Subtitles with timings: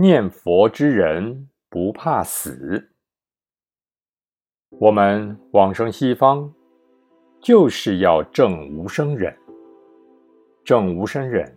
[0.00, 2.88] 念佛之人不怕死。
[4.78, 6.50] 我们往生西方，
[7.38, 9.36] 就是要证无生忍。
[10.64, 11.54] 证无生忍，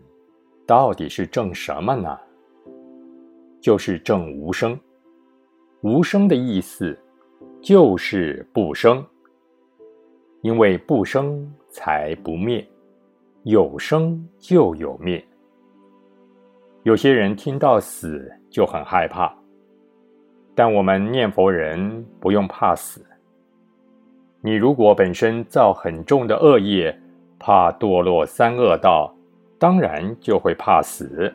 [0.67, 2.19] 到底是证什么呢？
[3.61, 4.77] 就是证无生。
[5.79, 6.99] 无生的意思，
[7.61, 9.01] 就是不生。
[10.41, 12.67] 因为不生才不灭，
[13.43, 15.25] 有生就有灭。
[16.83, 19.33] 有些人听到死就很害怕，
[20.53, 23.01] 但我们念佛人不用怕死。
[24.41, 26.93] 你如果本身造很重的恶业，
[27.39, 29.15] 怕堕落三恶道，
[29.57, 31.33] 当然就会怕死。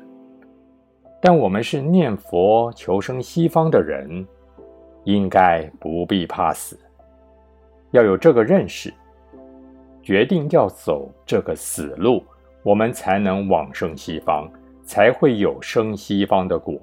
[1.19, 4.27] 但我们是念佛求生西方的人，
[5.05, 6.79] 应该不必怕死。
[7.93, 8.93] 要有这个认识，
[10.03, 12.23] 决定要走这个死路，
[12.63, 14.47] 我们才能往生西方。
[14.89, 16.81] 才会有生西方的果。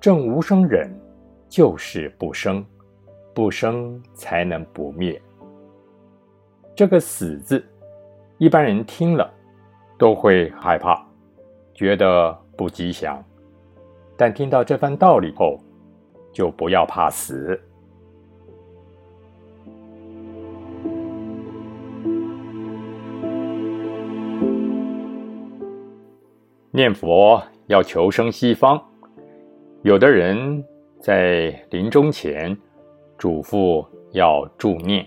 [0.00, 0.88] 正无生忍，
[1.48, 2.64] 就是不生，
[3.34, 5.20] 不生才能不灭。
[6.72, 7.62] 这个死字，
[8.38, 9.28] 一般人听了
[9.98, 11.04] 都会害怕，
[11.74, 13.20] 觉得不吉祥。
[14.16, 15.58] 但听到这番道理后，
[16.32, 17.60] 就不要怕死。
[26.72, 28.80] 念佛要求生西方，
[29.82, 30.64] 有的人
[31.00, 32.56] 在临终前
[33.18, 35.04] 嘱咐要助念，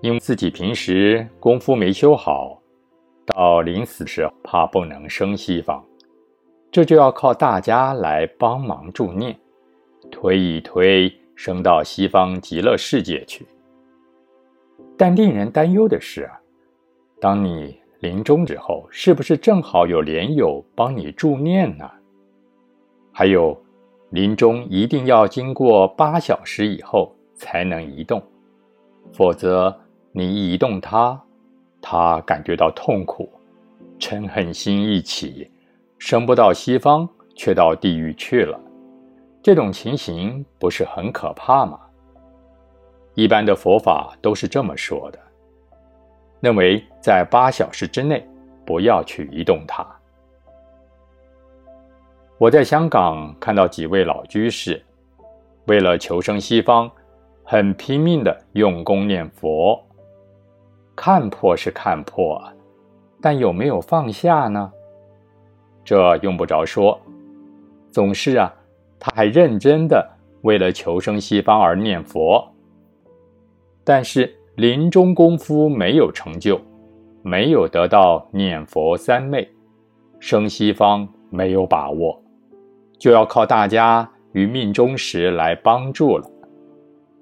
[0.00, 2.62] 因为自己平时功夫没修好，
[3.26, 5.84] 到临死时怕不能生西方，
[6.70, 9.36] 这就要靠大家来帮忙助念，
[10.12, 13.44] 推一推升到西方极乐世界去。
[14.96, 16.38] 但令人担忧的是啊，
[17.20, 17.79] 当你。
[18.00, 21.88] 临终之后，是不是正好有莲友帮你助念呢？
[23.12, 23.56] 还有，
[24.10, 28.22] 临终一定要经过八小时以后才能移动，
[29.12, 29.74] 否则
[30.12, 31.20] 你移动他，
[31.80, 33.30] 他感觉到痛苦，
[33.98, 35.50] 嗔恨心一起，
[35.98, 37.06] 升不到西方，
[37.36, 38.58] 却到地狱去了。
[39.42, 41.78] 这种情形不是很可怕吗？
[43.14, 45.18] 一般的佛法都是这么说的。
[46.40, 48.26] 认为在八小时之内
[48.64, 49.86] 不要去移动它。
[52.38, 54.82] 我在香港看到几位老居士，
[55.66, 56.90] 为了求生西方，
[57.44, 59.78] 很拼命的用功念佛。
[60.96, 62.42] 看破是看破，
[63.20, 64.72] 但有没有放下呢？
[65.84, 66.98] 这用不着说，
[67.90, 68.54] 总是啊，
[68.98, 70.08] 他还认真的
[70.40, 72.50] 为了求生西方而念佛。
[73.84, 74.34] 但是。
[74.60, 76.60] 临终功夫没有成就，
[77.22, 79.48] 没有得到念佛三昧，
[80.18, 82.22] 生西方没有把握，
[82.98, 86.30] 就要靠大家于命中时来帮助了。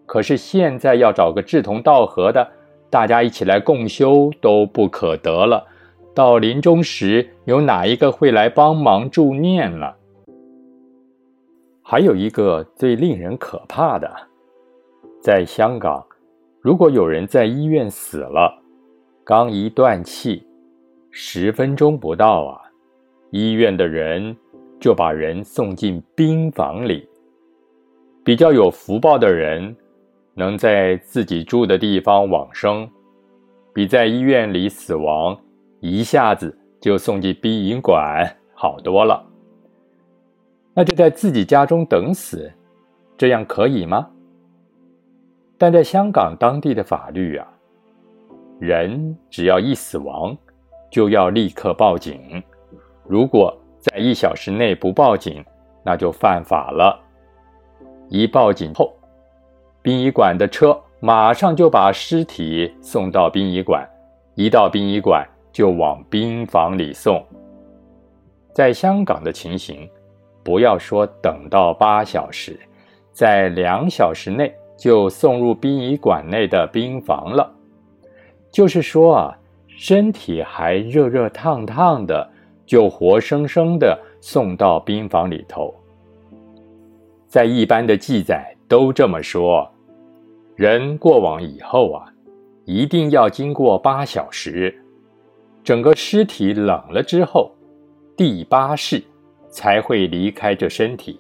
[0.04, 2.44] 可是现在要找个志同道合的，
[2.90, 5.64] 大家一起来共修都不可得了。
[6.12, 9.96] 到临终时，有哪一个会来帮忙助念了？
[11.84, 14.12] 还有一个最令人可怕的，
[15.22, 16.04] 在香港。
[16.68, 18.54] 如果有人在医院死了，
[19.24, 20.46] 刚一断气，
[21.10, 22.60] 十分钟不到啊，
[23.30, 24.36] 医院的人
[24.78, 27.08] 就把人送进病房里。
[28.22, 29.74] 比较有福报的人，
[30.34, 32.86] 能在自己住的地方往生，
[33.72, 35.34] 比在医院里死亡，
[35.80, 39.24] 一下子就送进殡仪馆好多了。
[40.74, 42.52] 那就在自己家中等死，
[43.16, 44.10] 这样可以吗？
[45.58, 47.46] 但在香港当地的法律啊，
[48.60, 50.36] 人只要一死亡，
[50.88, 52.40] 就要立刻报警。
[53.04, 55.44] 如果在一小时内不报警，
[55.82, 56.96] 那就犯法了。
[58.08, 58.94] 一报警后，
[59.82, 63.84] 殡仪馆的车马上就把尸体送到殡仪馆，
[64.36, 67.24] 一到殡仪馆就往病房里送。
[68.54, 69.90] 在香港的情形，
[70.44, 72.58] 不要说等到八小时，
[73.12, 74.54] 在两小时内。
[74.78, 77.52] 就送入殡仪馆内的冰房了，
[78.52, 82.30] 就是说啊，身体还热热烫烫的，
[82.64, 85.74] 就活生生的送到冰房里头。
[87.26, 89.68] 在一般的记载都这么说，
[90.54, 92.06] 人过往以后啊，
[92.64, 94.80] 一定要经过八小时，
[95.64, 97.50] 整个尸体冷了之后，
[98.16, 99.02] 第八世
[99.50, 101.18] 才会离开这身体。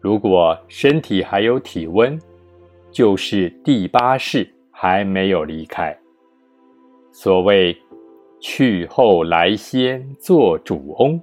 [0.00, 2.18] 如果身体还有体温，
[2.92, 5.96] 就是第八世还没有离开。
[7.10, 7.76] 所谓
[8.40, 11.20] “去后来先做主翁”，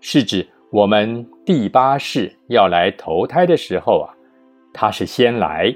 [0.00, 4.14] 是指我们第八世要来投胎的时候啊，
[4.72, 5.74] 他是先来；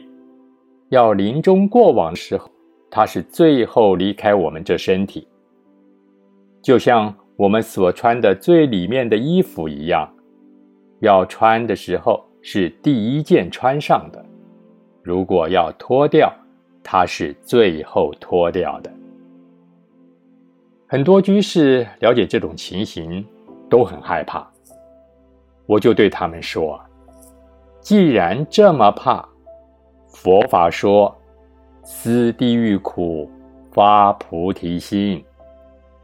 [0.91, 2.51] 要临终过往的时候，
[2.91, 5.27] 他是最后离开我们这身体。
[6.61, 10.09] 就像我们所穿的最里面的衣服一样，
[11.01, 14.25] 要穿的时候是第一件穿上的；
[15.03, 16.33] 如果要脱掉，
[16.83, 18.91] 它是最后脱掉的。
[20.87, 23.27] 很多居士了解这种情形，
[23.69, 24.47] 都很害怕。
[25.67, 26.81] 我就对他们说
[27.81, 29.27] ：“既然这么怕，
[30.09, 31.15] 佛法说，
[31.83, 33.31] 思地狱苦，
[33.73, 35.25] 发菩提心。”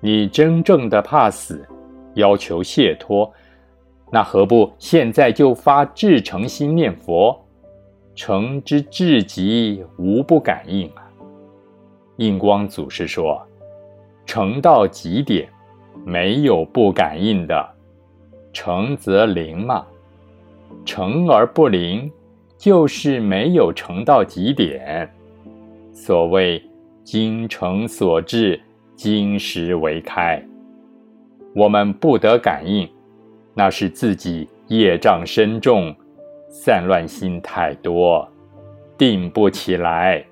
[0.00, 1.67] 你真正的怕死，
[2.15, 3.31] 要求解脱，
[4.12, 7.37] 那何不现在就发至诚心念佛，
[8.19, 11.09] 诚之至极，无不感应啊！
[12.17, 13.41] 印光祖师说
[14.26, 15.49] ：“诚到极点，
[16.05, 17.65] 没有不感应的。
[18.53, 19.87] 诚则灵嘛，
[20.85, 22.11] 诚而不灵，
[22.56, 25.09] 就是没有诚到极点。
[25.93, 26.61] 所谓
[27.05, 28.61] 精诚所至。”
[28.97, 30.44] 金石为开，
[31.55, 32.88] 我们不得感应，
[33.55, 35.94] 那是自己业障深重，
[36.49, 38.27] 散乱心太多，
[38.97, 40.25] 定不起来。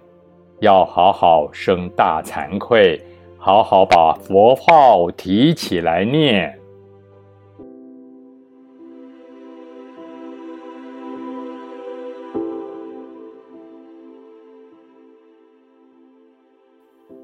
[0.61, 3.01] 要好好生大惭愧，
[3.37, 6.59] 好好把佛号提起来念。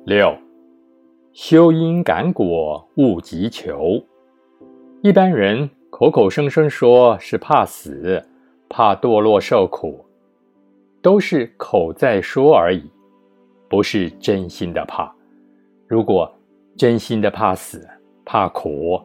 [0.05, 0.37] 六。
[1.33, 3.99] 修因感果，勿急求。
[5.01, 8.23] 一般人口口声声说是怕死、
[8.75, 10.03] 怕堕落受苦，
[11.03, 12.91] 都是口在说而已，
[13.69, 15.15] 不是真心的怕。
[15.87, 16.33] 如果
[16.75, 17.87] 真心的怕死、
[18.25, 18.99] 怕苦，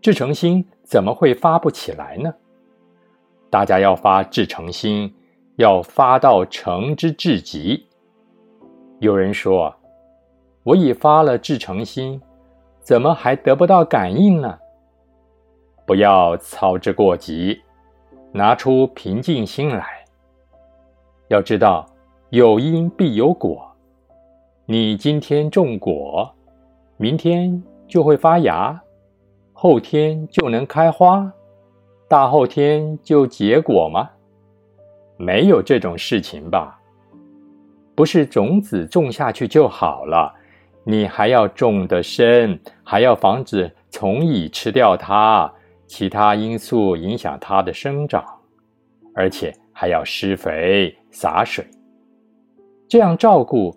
[0.00, 2.32] 至诚心怎么会发不起来呢？
[3.50, 5.14] 大家要发至诚心，
[5.56, 7.86] 要发到诚之至极。
[9.00, 9.70] 有人说。
[10.64, 12.20] 我已发了至诚心，
[12.80, 14.58] 怎么还得不到感应呢？
[15.86, 17.62] 不要操之过急，
[18.32, 20.04] 拿出平静心来。
[21.28, 21.86] 要知道，
[22.30, 23.66] 有因必有果。
[24.66, 26.32] 你今天种果，
[26.96, 28.80] 明天就会发芽，
[29.52, 31.32] 后天就能开花，
[32.08, 34.10] 大后天就结果吗？
[35.16, 36.78] 没有这种事情吧？
[37.94, 40.34] 不是种子种下去就好了。
[40.84, 45.52] 你还要种得深，还要防止虫蚁吃掉它，
[45.86, 48.24] 其他因素影响它的生长，
[49.14, 51.64] 而且还要施肥洒水，
[52.88, 53.74] 这样照顾，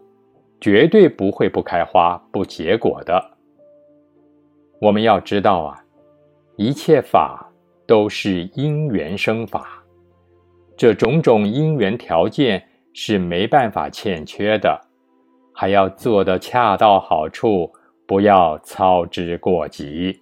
[0.59, 3.37] 绝对不会不开花不结果的。
[4.81, 5.83] 我们要知道啊，
[6.57, 7.49] 一切法
[7.85, 9.83] 都是因缘生法，
[10.75, 12.63] 这种种因缘条件
[12.93, 14.79] 是没办法欠缺的。
[15.53, 17.69] 还要做得恰到好处，
[18.07, 20.17] 不要操之过急。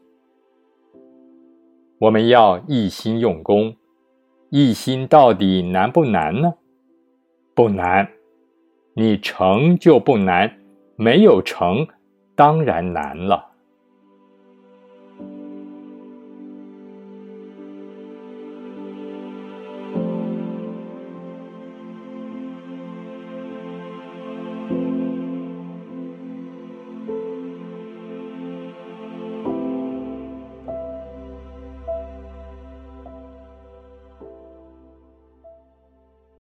[2.00, 3.76] 我们要一心用功，
[4.52, 6.54] 一心到底难不难呢？
[7.56, 8.08] 不难，
[8.94, 10.60] 你成就不难，
[10.96, 11.88] 没有成，
[12.36, 13.48] 当然难了。